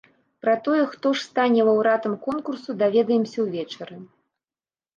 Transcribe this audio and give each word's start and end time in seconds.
Пра 0.43 0.53
тое, 0.67 0.79
хто 0.93 1.11
ж 1.17 1.23
стане 1.29 1.67
лаўрэатам 1.67 2.17
конкурсу, 2.29 2.69
даведаемся 2.81 3.39
ўвечары. 3.49 4.03